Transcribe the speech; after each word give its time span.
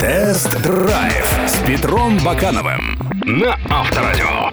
Тест-драйв 0.00 1.40
с 1.46 1.58
Петром 1.66 2.18
Бакановым 2.24 2.98
на 3.24 3.58
Авторадио. 3.68 4.50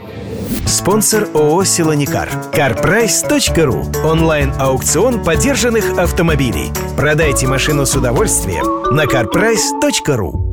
Спонсор 0.66 1.30
ООО 1.34 1.64
«Силоникар». 1.64 2.30
CarPrice.ru. 2.52 4.06
Онлайн-аукцион 4.06 5.24
подержанных 5.24 5.98
автомобилей. 5.98 6.72
Продайте 6.98 7.48
машину 7.48 7.86
с 7.86 7.96
удовольствием 7.96 8.94
на 8.94 9.06
CarPrice.ru. 9.06 10.47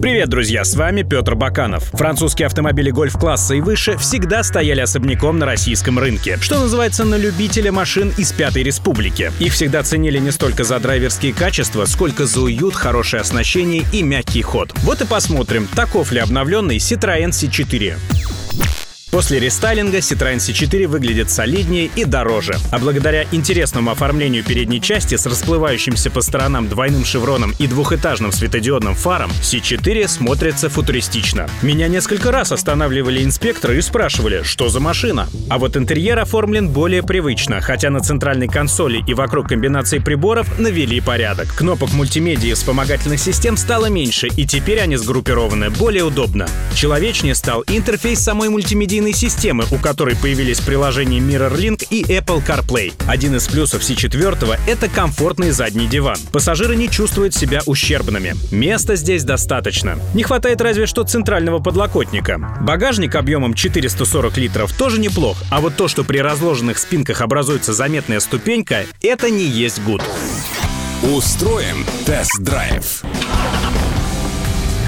Привет, 0.00 0.30
друзья, 0.30 0.64
с 0.64 0.76
вами 0.76 1.02
Петр 1.02 1.34
Баканов. 1.34 1.84
Французские 1.90 2.46
автомобили 2.46 2.90
гольф-класса 2.90 3.54
и 3.54 3.60
выше 3.60 3.98
всегда 3.98 4.42
стояли 4.42 4.80
особняком 4.80 5.38
на 5.38 5.44
российском 5.44 5.98
рынке, 5.98 6.38
что 6.40 6.58
называется 6.58 7.04
на 7.04 7.16
любителя 7.16 7.70
машин 7.70 8.10
из 8.16 8.32
Пятой 8.32 8.62
Республики. 8.62 9.30
Их 9.38 9.52
всегда 9.52 9.82
ценили 9.82 10.16
не 10.16 10.30
столько 10.30 10.64
за 10.64 10.80
драйверские 10.80 11.34
качества, 11.34 11.84
сколько 11.84 12.24
за 12.24 12.40
уют, 12.40 12.74
хорошее 12.76 13.20
оснащение 13.20 13.84
и 13.92 14.02
мягкий 14.02 14.40
ход. 14.40 14.72
Вот 14.84 15.02
и 15.02 15.06
посмотрим, 15.06 15.68
таков 15.76 16.12
ли 16.12 16.20
обновленный 16.20 16.78
Citroёn 16.78 17.28
C4. 17.28 17.98
После 19.10 19.40
рестайлинга 19.40 19.98
Citroёn 19.98 20.36
C4 20.36 20.86
выглядит 20.86 21.30
солиднее 21.30 21.90
и 21.96 22.04
дороже. 22.04 22.54
А 22.70 22.78
благодаря 22.78 23.24
интересному 23.32 23.90
оформлению 23.90 24.44
передней 24.44 24.80
части 24.80 25.16
с 25.16 25.26
расплывающимся 25.26 26.10
по 26.10 26.20
сторонам 26.20 26.68
двойным 26.68 27.04
шевроном 27.04 27.52
и 27.58 27.66
двухэтажным 27.66 28.30
светодиодным 28.30 28.94
фаром, 28.94 29.30
C4 29.42 30.06
смотрится 30.06 30.70
футуристично. 30.70 31.48
Меня 31.60 31.88
несколько 31.88 32.30
раз 32.30 32.52
останавливали 32.52 33.24
инспекторы 33.24 33.78
и 33.78 33.82
спрашивали, 33.82 34.42
что 34.44 34.68
за 34.68 34.78
машина. 34.78 35.28
А 35.48 35.58
вот 35.58 35.76
интерьер 35.76 36.18
оформлен 36.20 36.68
более 36.68 37.02
привычно, 37.02 37.60
хотя 37.60 37.90
на 37.90 38.00
центральной 38.00 38.46
консоли 38.46 39.02
и 39.06 39.14
вокруг 39.14 39.48
комбинации 39.48 39.98
приборов 39.98 40.58
навели 40.60 41.00
порядок. 41.00 41.52
Кнопок 41.56 41.92
мультимедии 41.92 42.50
и 42.50 42.54
вспомогательных 42.54 43.18
систем 43.18 43.56
стало 43.56 43.86
меньше, 43.86 44.28
и 44.28 44.46
теперь 44.46 44.78
они 44.78 44.96
сгруппированы 44.96 45.70
более 45.70 46.04
удобно. 46.04 46.46
Человечнее 46.74 47.34
стал 47.34 47.64
интерфейс 47.66 48.20
самой 48.20 48.48
мультимедийной 48.48 48.99
оперативной 49.00 49.12
системы, 49.12 49.64
у 49.70 49.76
которой 49.76 50.16
появились 50.16 50.60
приложения 50.60 51.18
MirrorLink 51.18 51.86
и 51.90 52.02
Apple 52.02 52.44
CarPlay. 52.44 52.92
Один 53.06 53.34
из 53.36 53.48
плюсов 53.48 53.82
C4— 53.82 54.58
это 54.66 54.88
комфортный 54.88 55.50
задний 55.50 55.86
диван. 55.86 56.16
Пассажиры 56.32 56.76
не 56.76 56.88
чувствуют 56.88 57.34
себя 57.34 57.62
ущербными. 57.66 58.34
Места 58.50 58.96
здесь 58.96 59.24
достаточно. 59.24 59.98
Не 60.14 60.22
хватает 60.22 60.60
разве 60.60 60.86
что 60.86 61.04
центрального 61.04 61.60
подлокотника. 61.60 62.58
Багажник 62.60 63.14
объемом 63.14 63.54
440 63.54 64.36
литров 64.36 64.72
тоже 64.72 65.00
неплох, 65.00 65.38
а 65.50 65.60
вот 65.60 65.76
то, 65.76 65.88
что 65.88 66.04
при 66.04 66.18
разложенных 66.18 66.78
спинках 66.78 67.20
образуется 67.22 67.72
заметная 67.72 68.20
ступенька, 68.20 68.84
это 69.02 69.30
не 69.30 69.44
есть 69.44 69.82
гуд. 69.82 70.02
Устроим 71.02 71.86
тест-драйв. 72.04 73.02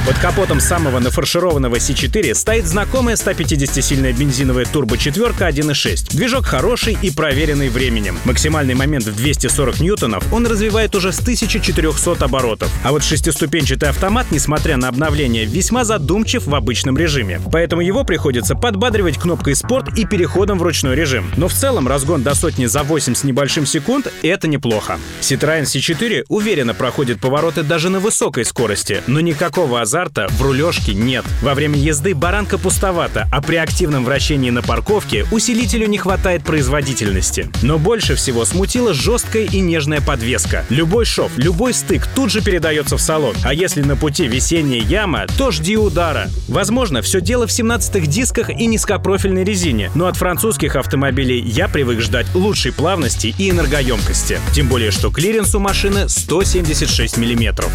Под 0.04 0.18
капотом 0.18 0.58
самого 0.58 0.98
нафаршированного 0.98 1.76
C4 1.76 2.34
стоит 2.34 2.66
знакомая 2.66 3.14
150-сильная 3.14 4.12
бензиновая 4.12 4.64
турбо-четверка 4.64 5.48
1.6. 5.48 6.16
Движок 6.16 6.44
хороший 6.44 6.98
и 7.00 7.12
проверенный 7.12 7.68
временем. 7.68 8.18
Максимальный 8.24 8.74
момент 8.74 9.04
в 9.04 9.14
240 9.14 9.78
ньютонов 9.78 10.24
он 10.32 10.44
развивает 10.44 10.96
уже 10.96 11.12
с 11.12 11.20
1400 11.20 12.24
оборотов. 12.24 12.68
А 12.82 12.90
вот 12.90 13.04
шестиступенчатый 13.04 13.90
автомат, 13.90 14.26
несмотря 14.32 14.76
на 14.76 14.88
обновление, 14.88 15.44
весьма 15.44 15.84
задумчив 15.84 16.46
в 16.46 16.54
обычном 16.56 16.98
режиме. 16.98 17.40
Поэтому 17.52 17.80
его 17.80 18.02
приходится 18.02 18.56
подбадривать 18.56 19.18
кнопкой 19.18 19.54
«Спорт» 19.54 19.96
и 19.96 20.04
переходом 20.04 20.58
в 20.58 20.62
ручной 20.64 20.96
режим. 20.96 21.30
Но 21.36 21.46
в 21.46 21.52
целом 21.52 21.86
разгон 21.86 22.24
до 22.24 22.34
сотни 22.34 22.66
за 22.66 22.82
8 22.82 23.14
с 23.14 23.22
небольшим 23.22 23.66
секунд— 23.66 24.12
это 24.22 24.48
неплохо. 24.48 24.98
Citroёn 25.20 25.62
C4 25.62 26.24
уверенно 26.28 26.74
проходит 26.74 27.20
повороты 27.20 27.62
даже 27.62 27.88
на 27.88 28.00
высокой 28.00 28.44
скорости, 28.44 29.00
но 29.06 29.20
никакого 29.20 29.80
азарта 29.80 29.91
в 29.92 30.40
рулежке 30.40 30.94
нет. 30.94 31.22
Во 31.42 31.52
время 31.52 31.78
езды 31.78 32.14
баранка 32.14 32.56
пустовата, 32.56 33.28
а 33.30 33.42
при 33.42 33.56
активном 33.56 34.06
вращении 34.06 34.48
на 34.48 34.62
парковке 34.62 35.26
усилителю 35.30 35.86
не 35.86 35.98
хватает 35.98 36.44
производительности. 36.44 37.50
Но 37.60 37.78
больше 37.78 38.14
всего 38.14 38.46
смутила 38.46 38.94
жесткая 38.94 39.44
и 39.44 39.60
нежная 39.60 40.00
подвеска. 40.00 40.64
Любой 40.70 41.04
шов, 41.04 41.32
любой 41.36 41.74
стык 41.74 42.06
тут 42.06 42.30
же 42.30 42.40
передается 42.40 42.96
в 42.96 43.02
салон. 43.02 43.36
А 43.44 43.52
если 43.52 43.82
на 43.82 43.96
пути 43.96 44.26
весенняя 44.26 44.80
яма, 44.80 45.26
то 45.36 45.50
жди 45.50 45.76
удара. 45.76 46.30
Возможно, 46.48 47.02
все 47.02 47.20
дело 47.20 47.46
в 47.46 47.50
17-х 47.50 48.06
дисках 48.06 48.48
и 48.48 48.64
низкопрофильной 48.66 49.44
резине, 49.44 49.90
но 49.94 50.06
от 50.06 50.16
французских 50.16 50.76
автомобилей 50.76 51.40
я 51.42 51.68
привык 51.68 52.00
ждать 52.00 52.26
лучшей 52.34 52.72
плавности 52.72 53.34
и 53.36 53.50
энергоемкости. 53.50 54.40
Тем 54.54 54.68
более, 54.68 54.90
что 54.90 55.10
клиренс 55.10 55.54
у 55.54 55.58
машины 55.58 56.08
176 56.08 57.18
миллиметров. 57.18 57.70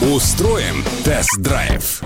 Устроим 0.00 0.82
тест-драйв. 1.04 2.02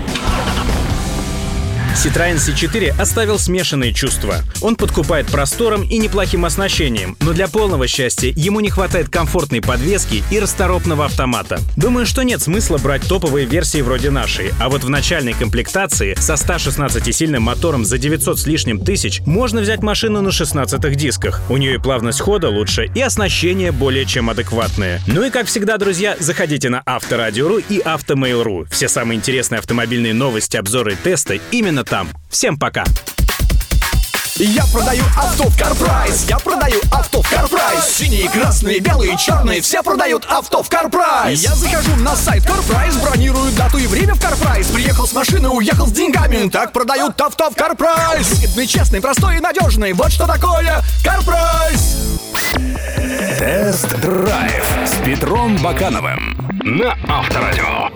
Citroёn 1.95 2.35
C4 2.35 3.01
оставил 3.01 3.39
смешанные 3.39 3.93
чувства. 3.93 4.41
Он 4.61 4.75
подкупает 4.75 5.27
простором 5.27 5.83
и 5.83 5.97
неплохим 5.97 6.43
оснащением, 6.43 7.15
но 7.21 7.31
для 7.31 7.47
полного 7.47 7.87
счастья 7.87 8.33
ему 8.35 8.59
не 8.59 8.69
хватает 8.69 9.09
комфортной 9.09 9.61
подвески 9.61 10.21
и 10.29 10.39
расторопного 10.39 11.05
автомата. 11.05 11.59
Думаю, 11.77 12.05
что 12.05 12.23
нет 12.23 12.41
смысла 12.41 12.77
брать 12.77 13.07
топовые 13.07 13.45
версии 13.45 13.81
вроде 13.81 14.09
нашей, 14.09 14.51
а 14.59 14.67
вот 14.67 14.83
в 14.83 14.89
начальной 14.89 15.33
комплектации 15.33 16.15
со 16.15 16.33
116-сильным 16.33 17.39
мотором 17.39 17.85
за 17.85 17.97
900 17.97 18.39
с 18.39 18.45
лишним 18.45 18.79
тысяч 18.81 19.21
можно 19.21 19.61
взять 19.61 19.81
машину 19.81 20.21
на 20.21 20.31
16 20.31 20.97
дисках. 20.97 21.41
У 21.49 21.55
нее 21.55 21.75
и 21.75 21.77
плавность 21.77 22.19
хода 22.19 22.49
лучше, 22.49 22.91
и 22.93 23.01
оснащение 23.01 23.71
более 23.71 24.05
чем 24.05 24.29
адекватное. 24.29 25.01
Ну 25.07 25.23
и 25.23 25.29
как 25.29 25.47
всегда, 25.47 25.77
друзья, 25.77 26.17
заходите 26.19 26.69
на 26.69 26.83
Авторадио.ру 26.85 27.59
и 27.69 27.79
Автомейл.ру. 27.79 28.65
Все 28.69 28.89
самые 28.89 29.17
интересные 29.17 29.59
автомобильные 29.59 30.13
новости, 30.13 30.57
обзоры 30.57 30.93
и 30.93 30.95
тесты 30.95 31.39
именно 31.51 31.84
там. 31.85 32.09
Всем 32.29 32.57
пока! 32.57 32.83
Я 34.37 34.65
продаю 34.65 35.03
авто 35.15 35.45
в 35.45 35.57
CarPrice 35.57 36.27
Я 36.27 36.37
продаю 36.39 36.81
авто 36.91 37.21
в 37.21 37.31
CarPrice 37.31 37.89
Синие, 37.89 38.29
красные, 38.29 38.79
белые, 38.79 39.15
черные 39.17 39.61
Все 39.61 39.81
продают 39.81 40.25
авто 40.29 40.61
в 40.61 40.69
CarPrice 40.69 41.35
Я 41.35 41.55
захожу 41.55 41.95
на 41.95 42.17
сайт 42.17 42.43
CarPrice 42.43 43.01
Бронирую 43.01 43.49
дату 43.53 43.77
и 43.77 43.87
время 43.87 44.13
в 44.13 44.19
CarPrice 44.19 44.73
Приехал 44.73 45.07
с 45.07 45.13
машины, 45.13 45.47
уехал 45.47 45.87
с 45.87 45.91
деньгами 45.91 46.49
Так 46.49 46.73
продают 46.73 47.19
авто 47.21 47.49
в 47.49 47.55
CarPrice 47.55 48.35
Выгодный, 48.35 48.67
честный, 48.67 48.99
простой 48.99 49.37
и 49.37 49.39
надежный 49.39 49.93
Вот 49.93 50.11
что 50.11 50.27
такое 50.27 50.83
CarPrice 51.01 51.95
Тест-драйв 53.39 54.65
с 54.85 54.95
Петром 55.05 55.55
Бакановым 55.57 56.35
на 56.65 56.97
Авторадио. 57.07 57.94